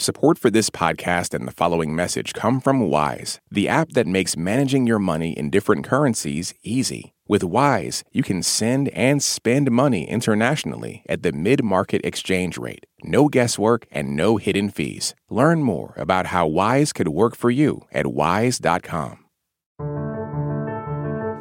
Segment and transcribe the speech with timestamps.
[0.00, 4.36] Support for this podcast and the following message come from Wise, the app that makes
[4.36, 7.14] managing your money in different currencies easy.
[7.26, 12.86] With Wise, you can send and spend money internationally at the mid market exchange rate.
[13.02, 15.16] No guesswork and no hidden fees.
[15.30, 19.24] Learn more about how Wise could work for you at wise.com.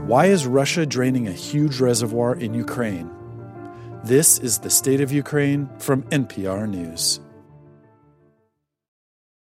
[0.08, 3.12] Why is Russia draining a huge reservoir in Ukraine?
[4.04, 7.20] This is the State of Ukraine from NPR News.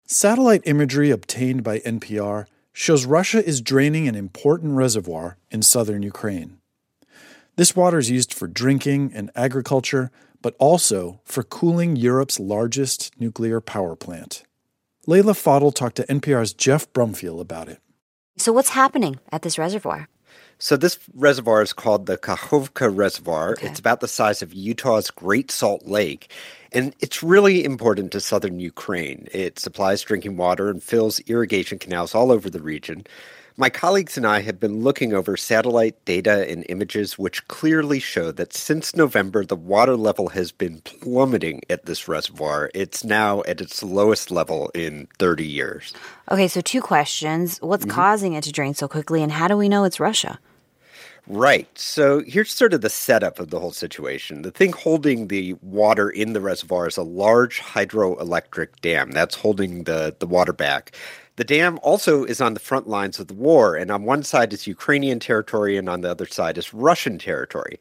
[0.07, 2.45] Satellite imagery obtained by NPR
[2.75, 6.59] shows Russia is draining an important reservoir in southern Ukraine.
[7.57, 10.11] This water is used for drinking and agriculture,
[10.43, 14.43] but also for cooling Europe's largest nuclear power plant.
[15.07, 17.81] Leila Fadel talked to NPR's Geoff Brumfiel about it.
[18.37, 20.09] So, what's happening at this reservoir?
[20.59, 23.53] So this reservoir is called the Kakhovka Reservoir.
[23.53, 23.67] Okay.
[23.67, 26.31] It's about the size of Utah's Great Salt Lake.
[26.73, 29.29] And it's really important to southern Ukraine.
[29.33, 33.07] It supplies drinking water and fills irrigation canals all over the region.
[33.57, 38.33] My colleagues and I have been looking over satellite data and images which clearly show
[38.33, 42.73] that since November, the water level has been plummeting at this reservoir.
[42.75, 45.95] It's now at its lowest level in 30 years.
[46.33, 47.59] Okay, so two questions.
[47.59, 47.95] What's mm-hmm.
[47.95, 50.41] causing it to drain so quickly, and how do we know it's Russia?
[51.27, 51.69] Right.
[51.79, 54.43] So here's sort of the setup of the whole situation.
[54.43, 59.85] The thing holding the water in the reservoir is a large hydroelectric dam that's holding
[59.85, 60.95] the, the water back.
[61.37, 64.53] The dam also is on the front lines of the war, and on one side
[64.53, 67.81] is Ukrainian territory, and on the other side is Russian territory.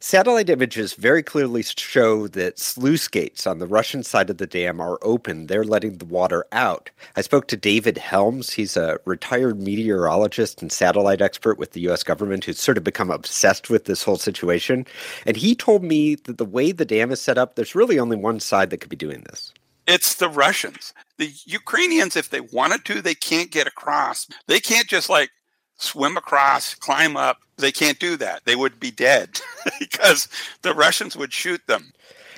[0.00, 4.80] Satellite images very clearly show that sluice gates on the Russian side of the dam
[4.80, 5.48] are open.
[5.48, 6.90] They're letting the water out.
[7.14, 8.54] I spoke to David Helms.
[8.54, 12.02] He's a retired meteorologist and satellite expert with the U.S.
[12.02, 14.86] government who's sort of become obsessed with this whole situation.
[15.26, 18.16] And he told me that the way the dam is set up, there's really only
[18.16, 19.52] one side that could be doing this.
[19.86, 20.92] It's the Russians.
[21.18, 24.26] The Ukrainians, if they wanted to, they can't get across.
[24.46, 25.30] They can't just like
[25.76, 27.38] swim across, climb up.
[27.56, 28.44] They can't do that.
[28.44, 29.40] They would be dead
[29.78, 30.28] because
[30.62, 31.92] the Russians would shoot them.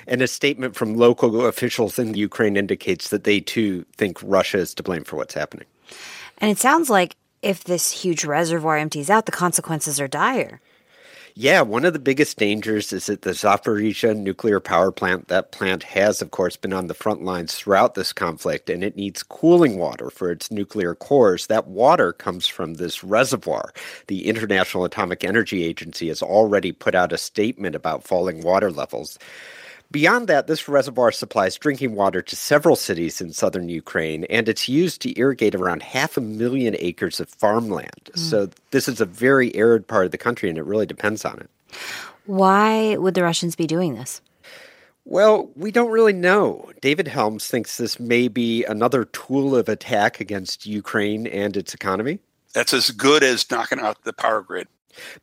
[0.05, 4.73] And a statement from local officials in Ukraine indicates that they too think Russia is
[4.75, 5.67] to blame for what's happening.
[6.37, 10.61] And it sounds like if this huge reservoir empties out, the consequences are dire.
[11.39, 15.83] Yeah, one of the biggest dangers is that the Zaporizhzhia nuclear power plant, that plant
[15.83, 19.77] has, of course, been on the front lines throughout this conflict, and it needs cooling
[19.77, 21.45] water for its nuclear cores.
[21.45, 23.71] That water comes from this reservoir.
[24.07, 29.19] The International Atomic Energy Agency has already put out a statement about falling water levels.
[29.89, 34.67] Beyond that, this reservoir supplies drinking water to several cities in southern Ukraine, and it's
[34.67, 38.11] used to irrigate around half a million acres of farmland.
[38.11, 38.19] Mm.
[38.19, 41.39] So, this is a very arid part of the country, and it really depends on
[41.39, 41.49] it.
[42.25, 44.21] Why would the Russians be doing this?
[45.05, 46.69] Well, we don't really know.
[46.81, 52.19] David Helms thinks this may be another tool of attack against Ukraine and its economy.
[52.53, 54.67] That's as good as knocking out the power grid.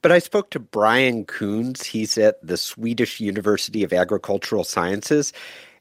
[0.02, 1.84] But I spoke to Brian Kuns.
[1.84, 5.32] He's at the Swedish University of Agricultural Sciences.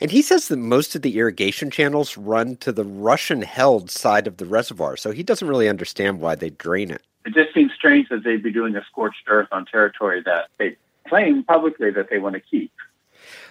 [0.01, 4.27] And he says that most of the irrigation channels run to the Russian held side
[4.27, 4.97] of the reservoir.
[4.97, 7.01] So he doesn't really understand why they drain it.
[7.25, 10.75] It just seems strange that they'd be doing a scorched earth on territory that they
[11.07, 12.71] claim publicly that they want to keep.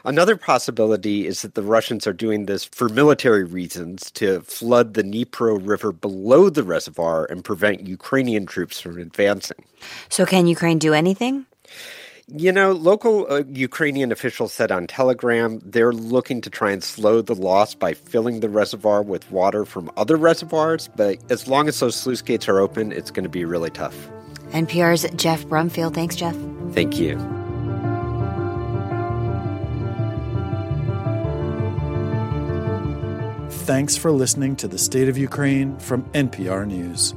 [0.04, 5.04] Another possibility is that the Russians are doing this for military reasons to flood the
[5.04, 9.64] Dnipro River below the reservoir and prevent Ukrainian troops from advancing.
[10.08, 11.46] So, can Ukraine do anything?
[12.28, 17.20] You know, local uh, Ukrainian officials said on Telegram they're looking to try and slow
[17.20, 21.78] the loss by filling the reservoir with water from other reservoirs, but as long as
[21.80, 24.08] those sluice gates are open, it's going to be really tough.
[24.50, 25.92] NPR's Geoff Brumfiel.
[25.92, 26.36] Thanks, Geoff.
[26.72, 27.41] Thank you.
[33.62, 37.14] Thanks for listening to the State of Ukraine from NPR News.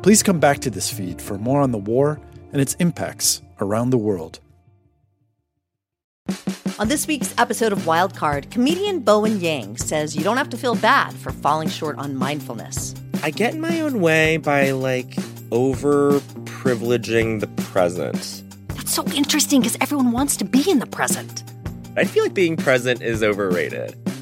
[0.00, 2.20] Please come back to this feed for more on the war
[2.52, 4.38] and its impacts around the world.
[6.78, 10.76] On this week's episode of Wildcard, comedian Bowen Yang says you don't have to feel
[10.76, 12.94] bad for falling short on mindfulness.
[13.24, 15.16] I get in my own way by like
[15.50, 18.44] over privileging the present.
[18.68, 21.42] That's so interesting because everyone wants to be in the present.
[21.96, 23.96] I feel like being present is overrated.